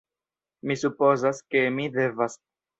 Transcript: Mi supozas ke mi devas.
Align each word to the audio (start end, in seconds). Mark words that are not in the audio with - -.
Mi 0.71 0.77
supozas 0.85 1.43
ke 1.53 1.65
mi 1.79 1.89
devas. 2.01 2.43